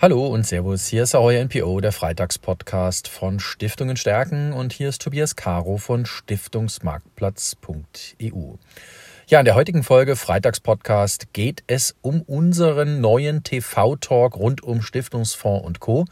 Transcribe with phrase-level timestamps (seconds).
[0.00, 5.02] Hallo und Servus, hier ist euer NPO, der Freitagspodcast von Stiftungen stärken und hier ist
[5.02, 8.54] Tobias Caro von Stiftungsmarktplatz.eu.
[9.26, 15.66] Ja, in der heutigen Folge Freitagspodcast geht es um unseren neuen TV-Talk rund um Stiftungsfonds
[15.66, 16.04] und Co.,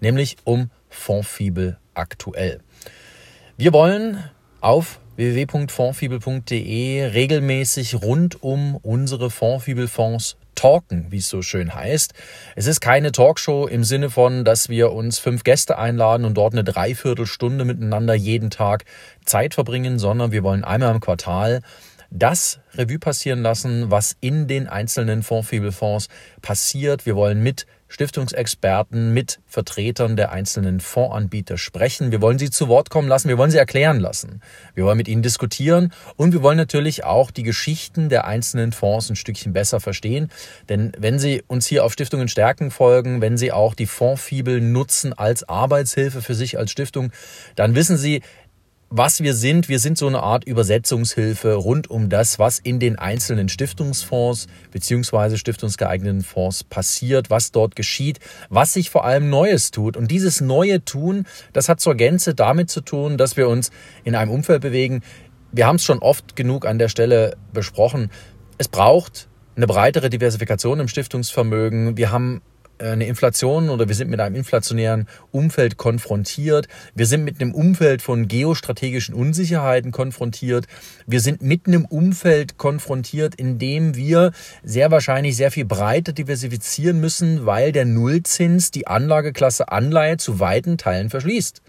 [0.00, 2.58] nämlich um Fondsfibel aktuell.
[3.56, 4.18] Wir wollen
[4.60, 12.14] auf www.fondsfibel.de regelmäßig rund um unsere Fondsfibelfonds talken, wie es so schön heißt.
[12.56, 16.52] Es ist keine Talkshow im Sinne von, dass wir uns fünf Gäste einladen und dort
[16.52, 18.84] eine Dreiviertelstunde miteinander jeden Tag
[19.24, 21.62] Zeit verbringen, sondern wir wollen einmal im Quartal
[22.10, 26.08] das Revue passieren lassen, was in den einzelnen Fondsfibelfonds
[26.40, 27.06] passiert.
[27.06, 32.12] Wir wollen mit Stiftungsexperten, mit Vertretern der einzelnen Fondsanbieter sprechen.
[32.12, 34.42] Wir wollen sie zu Wort kommen lassen, wir wollen sie erklären lassen.
[34.74, 39.08] Wir wollen mit ihnen diskutieren und wir wollen natürlich auch die Geschichten der einzelnen Fonds
[39.08, 40.30] ein Stückchen besser verstehen.
[40.68, 45.14] Denn wenn Sie uns hier auf Stiftungen stärken folgen, wenn Sie auch die Fondsfibel nutzen
[45.14, 47.10] als Arbeitshilfe für sich als Stiftung,
[47.56, 48.20] dann wissen Sie,
[48.90, 49.68] was wir sind.
[49.68, 55.36] Wir sind so eine Art Übersetzungshilfe rund um das, was in den einzelnen Stiftungsfonds beziehungsweise
[55.36, 59.96] stiftungsgeeigneten Fonds passiert, was dort geschieht, was sich vor allem Neues tut.
[59.96, 63.70] Und dieses neue Tun, das hat zur Gänze damit zu tun, dass wir uns
[64.04, 65.02] in einem Umfeld bewegen.
[65.52, 68.10] Wir haben es schon oft genug an der Stelle besprochen.
[68.56, 71.96] Es braucht eine breitere Diversifikation im Stiftungsvermögen.
[71.96, 72.40] Wir haben
[72.78, 76.68] eine Inflation oder wir sind mit einem inflationären Umfeld konfrontiert.
[76.94, 80.66] Wir sind mit einem Umfeld von geostrategischen Unsicherheiten konfrontiert.
[81.06, 87.00] Wir sind mitten im Umfeld konfrontiert, in dem wir sehr wahrscheinlich sehr viel breiter diversifizieren
[87.00, 91.62] müssen, weil der Nullzins die Anlageklasse Anleihe zu weiten Teilen verschließt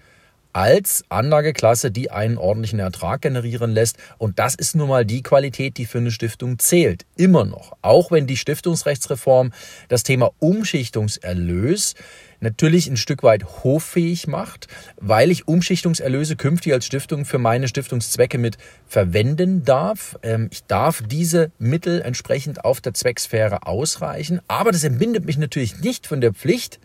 [0.53, 3.97] als Anlageklasse, die einen ordentlichen Ertrag generieren lässt.
[4.17, 7.06] Und das ist nun mal die Qualität, die für eine Stiftung zählt.
[7.16, 7.78] Immer noch.
[7.81, 9.52] Auch wenn die Stiftungsrechtsreform
[9.88, 11.95] das Thema Umschichtungserlös
[12.39, 18.38] natürlich ein Stück weit hoffähig macht, weil ich Umschichtungserlöse künftig als Stiftung für meine Stiftungszwecke
[18.38, 20.18] mit verwenden darf.
[20.24, 24.41] Ähm, ich darf diese Mittel entsprechend auf der Zwecksphäre ausreichen.
[24.47, 26.79] Aber das entbindet mich natürlich nicht von der Pflicht,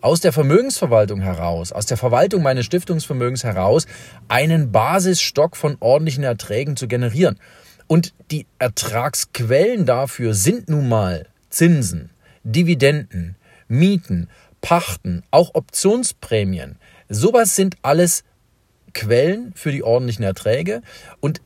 [0.00, 3.86] aus der Vermögensverwaltung heraus, aus der Verwaltung meines Stiftungsvermögens heraus,
[4.28, 7.38] einen Basisstock von ordentlichen Erträgen zu generieren.
[7.86, 12.10] Und die Ertragsquellen dafür sind nun mal Zinsen,
[12.44, 14.28] Dividenden, Mieten,
[14.60, 16.78] Pachten, auch Optionsprämien.
[17.08, 18.24] Sowas sind alles
[18.92, 20.82] Quellen für die ordentlichen Erträge
[21.20, 21.40] und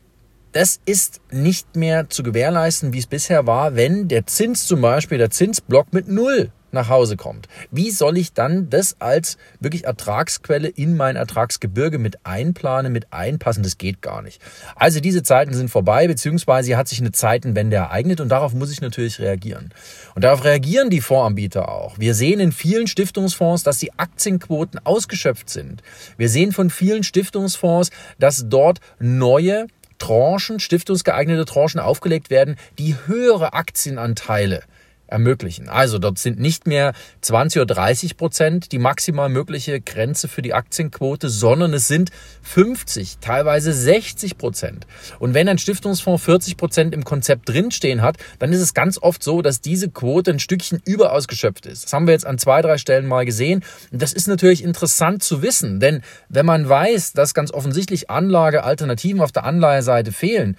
[0.53, 5.17] das ist nicht mehr zu gewährleisten, wie es bisher war, wenn der Zins zum Beispiel,
[5.17, 7.49] der Zinsblock mit Null nach Hause kommt.
[7.71, 13.63] Wie soll ich dann das als wirklich Ertragsquelle in mein Ertragsgebirge mit einplanen, mit einpassen?
[13.63, 14.41] Das geht gar nicht.
[14.77, 18.81] Also diese Zeiten sind vorbei, beziehungsweise hat sich eine Zeitenwende ereignet und darauf muss ich
[18.81, 19.71] natürlich reagieren.
[20.15, 21.99] Und darauf reagieren die Fondsanbieter auch.
[21.99, 25.83] Wir sehen in vielen Stiftungsfonds, dass die Aktienquoten ausgeschöpft sind.
[26.17, 29.67] Wir sehen von vielen Stiftungsfonds, dass dort neue
[29.99, 34.65] Tranchen, stiftungsgeeignete Tranchen aufgelegt werden, die höhere Aktienanteile
[35.13, 35.69] ermöglichen.
[35.69, 40.55] Also dort sind nicht mehr 20 oder 30 Prozent die maximal mögliche Grenze für die
[40.55, 42.11] Aktienquote, sondern es sind
[42.43, 44.87] 50, teilweise 60 Prozent.
[45.21, 49.23] Und wenn ein Stiftungsfonds 40 Prozent im Konzept drinstehen hat, dann ist es ganz oft
[49.23, 51.85] so, dass diese Quote ein Stückchen überausgeschöpft ist.
[51.85, 53.63] Das haben wir jetzt an zwei, drei Stellen mal gesehen.
[53.93, 59.21] Und das ist natürlich interessant zu wissen, denn wenn man weiß, dass ganz offensichtlich Anlagealternativen
[59.21, 60.57] auf der Anleiheseite fehlen,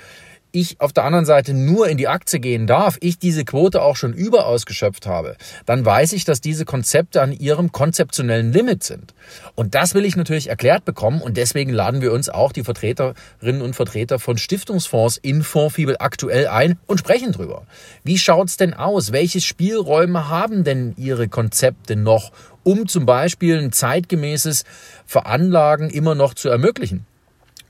[0.54, 3.96] ich auf der anderen Seite nur in die Aktie gehen darf, ich diese Quote auch
[3.96, 9.16] schon überaus geschöpft habe, dann weiß ich, dass diese Konzepte an ihrem konzeptionellen Limit sind.
[9.56, 13.62] Und das will ich natürlich erklärt bekommen und deswegen laden wir uns auch die Vertreterinnen
[13.62, 17.66] und Vertreter von Stiftungsfonds in Fondsfibel aktuell ein und sprechen drüber.
[18.04, 19.12] Wie schaut's denn aus?
[19.12, 22.32] Welche Spielräume haben denn Ihre Konzepte noch,
[22.62, 24.66] um zum Beispiel ein zeitgemäßes
[25.08, 27.08] Veranlagen immer noch zu ermöglichen?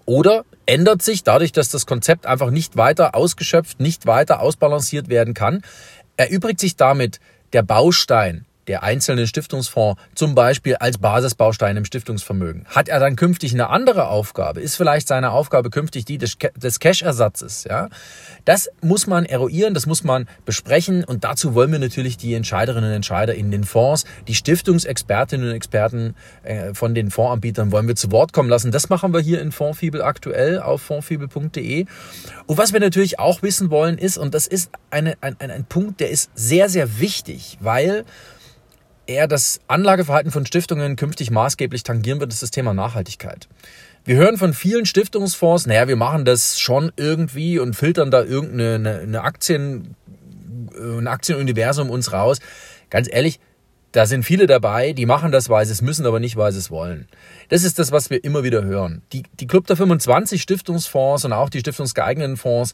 [0.06, 5.34] Oder ändert sich dadurch, dass das Konzept einfach nicht weiter ausgeschöpft, nicht weiter ausbalanciert werden
[5.34, 5.62] kann,
[6.18, 7.20] erübrigt sich damit
[7.54, 12.66] der Baustein der einzelne Stiftungsfonds zum Beispiel als Basisbaustein im Stiftungsvermögen?
[12.66, 14.62] Hat er dann künftig eine andere Aufgabe?
[14.62, 16.38] Ist vielleicht seine Aufgabe künftig die des,
[16.80, 17.66] Cash-Ersatzes?
[17.66, 17.90] Ja?
[18.46, 22.90] Das muss man eruieren, das muss man besprechen und dazu wollen wir natürlich die Entscheiderinnen
[22.90, 27.96] und Entscheider in den Fonds, die Stiftungsexpertinnen und Experten äh, von den Fondsanbietern wollen wir
[27.96, 28.72] zu Wort kommen lassen.
[28.72, 31.86] Das machen wir hier in Fondsfibel aktuell auf fondsfibel.de.
[32.46, 35.66] Und was wir natürlich auch wissen wollen ist, und das ist eine, ein, ein, ein
[35.66, 38.06] Punkt, der ist sehr, sehr wichtig, weil
[39.08, 43.48] er das Anlageverhalten von Stiftungen künftig maßgeblich tangieren wird, ist das Thema Nachhaltigkeit.
[44.06, 49.00] Wir hören von vielen Stiftungsfonds, naja, wir machen das schon irgendwie und filtern da irgendeine
[49.00, 49.96] eine Aktien,
[50.78, 52.40] ein Aktienuniversum uns raus.
[52.90, 53.40] Ganz ehrlich,
[53.94, 56.58] da sind viele dabei, die machen das, weil sie es müssen, aber nicht, weil sie
[56.58, 57.08] es wollen.
[57.50, 59.04] Das ist das, was wir immer wieder hören.
[59.14, 62.74] Die, die Club der 25 Stiftungsfonds und auch die stiftungsgeeigneten Fonds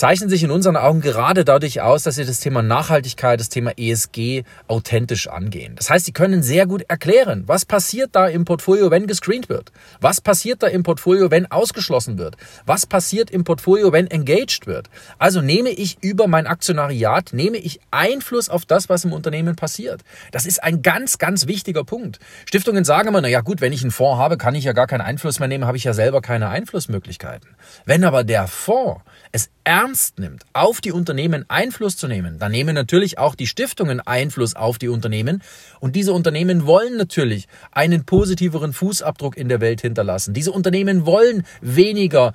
[0.00, 3.72] zeichnen sich in unseren Augen gerade dadurch aus, dass sie das Thema Nachhaltigkeit, das Thema
[3.76, 5.74] ESG authentisch angehen.
[5.76, 9.72] Das heißt, sie können sehr gut erklären, was passiert da im Portfolio, wenn gescreent wird?
[10.00, 12.38] Was passiert da im Portfolio, wenn ausgeschlossen wird?
[12.64, 14.88] Was passiert im Portfolio, wenn engaged wird?
[15.18, 20.00] Also nehme ich über mein Aktionariat, nehme ich Einfluss auf das, was im Unternehmen passiert.
[20.32, 22.20] Das ist ein ganz, ganz wichtiger Punkt.
[22.46, 24.86] Stiftungen sagen immer, na ja gut, wenn ich einen Fonds habe, kann ich ja gar
[24.86, 27.50] keinen Einfluss mehr nehmen, habe ich ja selber keine Einflussmöglichkeiten.
[27.84, 29.02] Wenn aber der Fonds
[29.32, 34.00] es ernst nimmt, auf die Unternehmen Einfluss zu nehmen, dann nehmen natürlich auch die Stiftungen
[34.00, 35.42] Einfluss auf die Unternehmen.
[35.80, 40.34] Und diese Unternehmen wollen natürlich einen positiveren Fußabdruck in der Welt hinterlassen.
[40.34, 42.32] Diese Unternehmen wollen weniger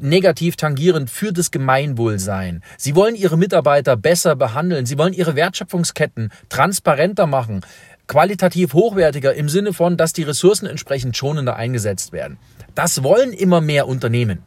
[0.00, 2.62] negativ tangierend für das Gemeinwohl sein.
[2.78, 4.86] Sie wollen ihre Mitarbeiter besser behandeln.
[4.86, 7.60] Sie wollen ihre Wertschöpfungsketten transparenter machen
[8.10, 12.38] qualitativ hochwertiger im Sinne von, dass die Ressourcen entsprechend schonender eingesetzt werden.
[12.74, 14.42] Das wollen immer mehr Unternehmen.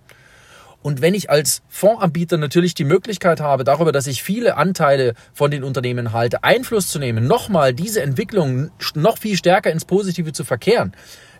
[0.84, 5.50] Und wenn ich als Fondsanbieter natürlich die Möglichkeit habe, darüber, dass ich viele Anteile von
[5.50, 10.44] den Unternehmen halte, Einfluss zu nehmen, nochmal diese Entwicklung noch viel stärker ins Positive zu
[10.44, 10.94] verkehren,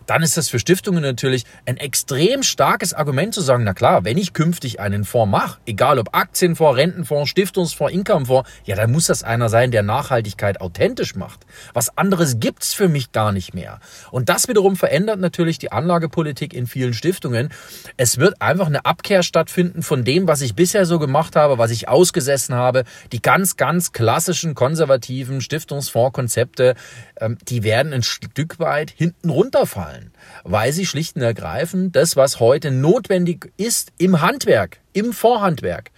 [0.06, 4.18] dann ist das für Stiftungen natürlich ein extrem starkes Argument zu sagen, na klar, wenn
[4.18, 9.22] ich künftig einen Fonds mache, egal ob Aktienfonds, Rentenfonds, Stiftungsfonds, Incomefonds, ja, dann muss das
[9.22, 11.40] einer sein, der Nachhaltigkeit authentisch macht.
[11.72, 13.80] Was anderes gibt's für mich gar nicht mehr.
[14.10, 17.50] Und das wiederum verändert natürlich die Anlagepolitik in vielen Stiftungen.
[17.96, 21.70] Es wird einfach eine Abkehr stattfinden von dem, was ich bisher so gemacht habe, was
[21.70, 22.84] ich ausgesessen habe.
[23.12, 26.74] Die ganz, ganz klassischen konservativen Stiftungsfondskonzepte,
[27.20, 30.12] ähm, die werden ein Stück weit hinten runterfallen zahlen,
[30.44, 35.90] weil sie schlicht und ergreifend das, was heute notwendig ist im Handwerk, im Vorhandwerk,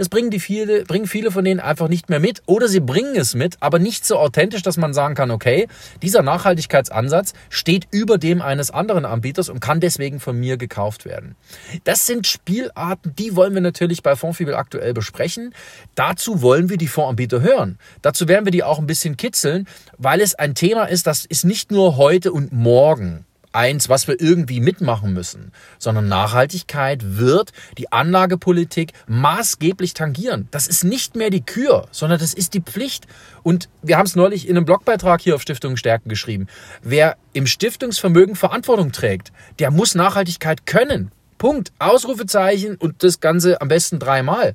[0.00, 3.16] das bringen die viele, bringen viele von denen einfach nicht mehr mit oder sie bringen
[3.16, 5.68] es mit, aber nicht so authentisch, dass man sagen kann, okay,
[6.00, 11.36] dieser Nachhaltigkeitsansatz steht über dem eines anderen Anbieters und kann deswegen von mir gekauft werden.
[11.84, 15.54] Das sind Spielarten, die wollen wir natürlich bei Fondsfibel aktuell besprechen.
[15.96, 17.78] Dazu wollen wir die Fondsanbieter hören.
[18.00, 21.44] Dazu werden wir die auch ein bisschen kitzeln, weil es ein Thema ist, das ist
[21.44, 27.92] nicht nur heute und morgen eins, was wir irgendwie mitmachen müssen, sondern Nachhaltigkeit wird die
[27.92, 30.48] Anlagepolitik maßgeblich tangieren.
[30.50, 33.06] Das ist nicht mehr die Kür, sondern das ist die Pflicht.
[33.42, 36.46] Und wir haben es neulich in einem Blogbeitrag hier auf Stiftung Stärken geschrieben.
[36.82, 41.10] Wer im Stiftungsvermögen Verantwortung trägt, der muss Nachhaltigkeit können.
[41.38, 41.72] Punkt.
[41.78, 44.54] Ausrufezeichen und das Ganze am besten dreimal.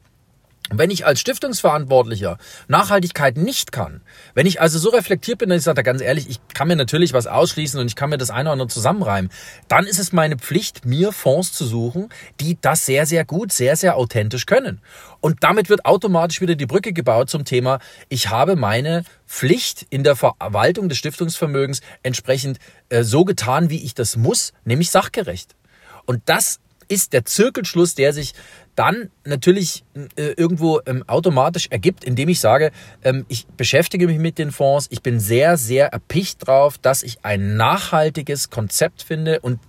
[0.72, 4.02] Wenn ich als Stiftungsverantwortlicher Nachhaltigkeit nicht kann,
[4.34, 7.14] wenn ich also so reflektiert bin, dass ich sage, ganz ehrlich, ich kann mir natürlich
[7.14, 9.30] was ausschließen und ich kann mir das eine oder andere zusammenreimen,
[9.68, 12.10] dann ist es meine Pflicht, mir Fonds zu suchen,
[12.40, 14.82] die das sehr, sehr gut, sehr, sehr authentisch können.
[15.22, 17.78] Und damit wird automatisch wieder die Brücke gebaut zum Thema,
[18.10, 22.58] ich habe meine Pflicht in der Verwaltung des Stiftungsvermögens entsprechend
[22.90, 25.56] äh, so getan, wie ich das muss, nämlich sachgerecht.
[26.08, 28.34] Und das ist der Zirkelschluss, der sich
[28.76, 29.84] dann natürlich
[30.16, 32.72] äh, irgendwo ähm, automatisch ergibt, indem ich sage,
[33.04, 37.24] ähm, ich beschäftige mich mit den Fonds, ich bin sehr, sehr erpicht drauf, dass ich
[37.24, 39.60] ein nachhaltiges Konzept finde und,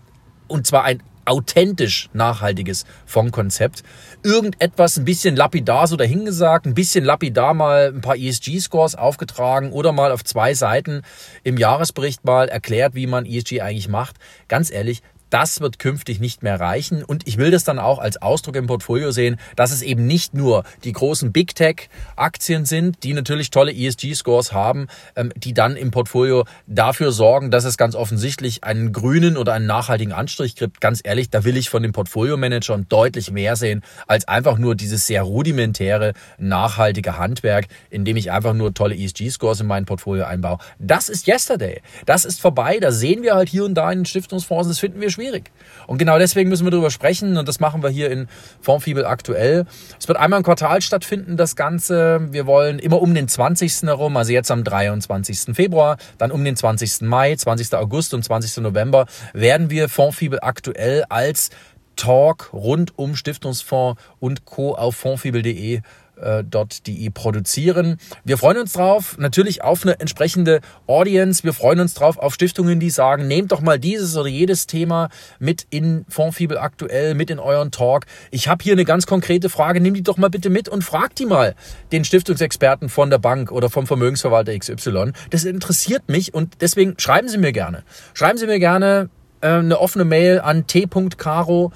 [0.49, 3.83] und zwar ein authentisch nachhaltiges Fondskonzept.
[4.23, 9.93] Irgendetwas ein bisschen lapidar so dahingesagt, ein bisschen lapidar mal ein paar ESG-Scores aufgetragen oder
[9.93, 11.03] mal auf zwei Seiten
[11.43, 14.17] im Jahresbericht mal erklärt, wie man ESG eigentlich macht.
[14.49, 17.03] Ganz ehrlich, das wird künftig nicht mehr reichen.
[17.03, 20.35] Und ich will das dann auch als Ausdruck im Portfolio sehen, dass es eben nicht
[20.35, 25.77] nur die großen Big Tech Aktien sind, die natürlich tolle ESG-Scores haben, ähm, die dann
[25.77, 30.81] im Portfolio dafür sorgen, dass es ganz offensichtlich einen grünen oder einen nachhaltigen Anstrich gibt.
[30.81, 35.07] Ganz ehrlich, da will ich von den Portfolio-Managern deutlich mehr sehen, als einfach nur dieses
[35.07, 40.59] sehr rudimentäre, nachhaltige Handwerk, in dem ich einfach nur tolle ESG-Scores in mein Portfolio einbaue.
[40.79, 41.83] Das ist Yesterday.
[42.05, 42.79] Das ist vorbei.
[42.81, 44.69] Da sehen wir halt hier und da in den Stiftungsfonds.
[44.69, 45.51] Das finden wir schwierig.
[45.87, 48.29] Und genau deswegen müssen wir darüber sprechen und das machen wir hier in
[48.61, 49.65] Formfibel aktuell.
[49.99, 52.29] Es wird einmal im Quartal stattfinden, das Ganze.
[52.31, 53.83] Wir wollen immer um den 20.
[53.83, 55.57] herum, also jetzt am 23.
[55.57, 57.03] Februar, dann um den 20.
[57.03, 57.75] Mai, 20.
[57.75, 58.59] August und 20.
[58.59, 61.51] November werden wir Formfibel aktuell als
[61.97, 64.75] Talk rund um Stiftungsfonds und Co.
[64.75, 65.81] auf fondfibel.de
[66.21, 66.45] äh,
[66.87, 67.99] .de produzieren.
[68.25, 71.45] Wir freuen uns drauf, natürlich auf eine entsprechende Audience.
[71.45, 75.09] Wir freuen uns drauf auf Stiftungen, die sagen, nehmt doch mal dieses oder jedes Thema
[75.39, 78.07] mit in Fondfibel aktuell, mit in euren Talk.
[78.31, 81.15] Ich habe hier eine ganz konkrete Frage, nimm die doch mal bitte mit und frag
[81.15, 81.55] die mal
[81.93, 85.13] den Stiftungsexperten von der Bank oder vom Vermögensverwalter XY.
[85.31, 87.83] Das interessiert mich und deswegen schreiben Sie mir gerne.
[88.15, 91.73] Schreiben Sie mir gerne, eine offene Mail an t.caro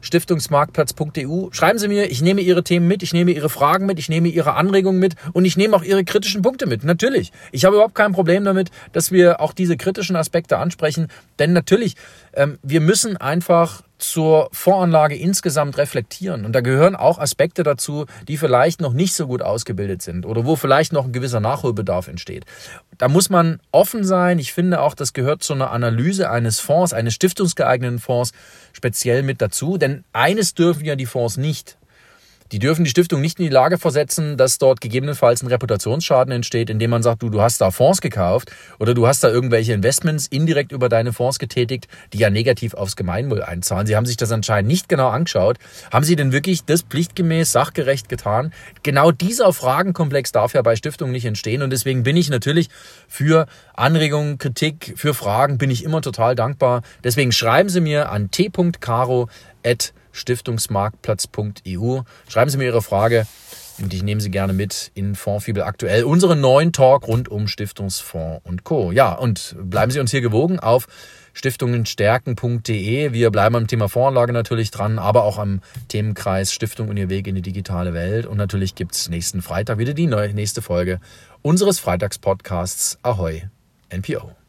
[0.00, 1.48] stiftungsmarktplatz.eu.
[1.50, 4.28] Schreiben Sie mir, ich nehme Ihre Themen mit, ich nehme Ihre Fragen mit, ich nehme
[4.28, 6.84] Ihre Anregungen mit und ich nehme auch Ihre kritischen Punkte mit.
[6.84, 7.32] Natürlich.
[7.52, 11.96] Ich habe überhaupt kein Problem damit, dass wir auch diese kritischen Aspekte ansprechen, denn natürlich,
[12.32, 16.44] ähm, wir müssen einfach zur Voranlage insgesamt reflektieren.
[16.44, 20.44] Und da gehören auch Aspekte dazu, die vielleicht noch nicht so gut ausgebildet sind oder
[20.46, 22.44] wo vielleicht noch ein gewisser Nachholbedarf entsteht.
[22.98, 24.38] Da muss man offen sein.
[24.38, 28.32] Ich finde auch, das gehört zu einer Analyse eines Fonds, eines stiftungsgeeigneten Fonds
[28.72, 29.78] speziell mit dazu.
[29.78, 31.76] Denn eines dürfen ja die Fonds nicht.
[32.52, 36.68] Die dürfen die Stiftung nicht in die Lage versetzen, dass dort gegebenenfalls ein Reputationsschaden entsteht,
[36.68, 40.26] indem man sagt, du, du hast da Fonds gekauft oder du hast da irgendwelche Investments
[40.26, 43.86] indirekt über deine Fonds getätigt, die ja negativ aufs Gemeinwohl einzahlen.
[43.86, 45.58] Sie haben sich das anscheinend nicht genau angeschaut.
[45.92, 48.52] Haben Sie denn wirklich das pflichtgemäß, sachgerecht getan?
[48.82, 52.68] Genau dieser Fragenkomplex darf ja bei Stiftungen nicht entstehen und deswegen bin ich natürlich
[53.06, 56.82] für Anregungen, Kritik, für Fragen bin ich immer total dankbar.
[57.04, 59.28] Deswegen schreiben Sie mir an t.caro@
[60.12, 62.00] stiftungsmarktplatz.eu.
[62.28, 63.26] Schreiben Sie mir Ihre Frage
[63.80, 66.04] und ich nehme Sie gerne mit in Fondsfibel aktuell.
[66.04, 68.92] Unseren neuen Talk rund um Stiftungsfonds und Co.
[68.92, 70.86] Ja, und bleiben Sie uns hier gewogen auf
[71.32, 73.12] stiftungenstärken.de.
[73.12, 77.26] Wir bleiben am Thema Voranlage natürlich dran, aber auch am Themenkreis Stiftung und ihr Weg
[77.26, 78.26] in die digitale Welt.
[78.26, 81.00] Und natürlich gibt es nächsten Freitag wieder die neue, nächste Folge
[81.42, 83.42] unseres Freitagspodcasts Ahoi
[83.90, 84.39] NPO.